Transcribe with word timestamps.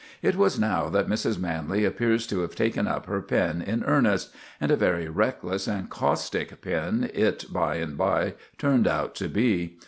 It 0.23 0.35
was 0.35 0.59
now 0.59 0.89
that 0.89 1.07
Mrs. 1.07 1.37
Manley 1.37 1.85
appears 1.85 2.25
to 2.25 2.39
have 2.39 2.55
taken 2.55 2.87
up 2.87 3.05
her 3.05 3.21
pen 3.21 3.61
in 3.61 3.83
earnest—and 3.83 4.71
a 4.71 4.75
very 4.75 5.07
reckless 5.07 5.67
and 5.67 5.91
caustic 5.91 6.59
pen 6.61 7.11
it 7.13 7.45
by 7.53 7.75
and 7.75 7.95
by 7.95 8.33
turned 8.57 8.87
out 8.87 9.13
to 9.17 9.27
be. 9.29 9.77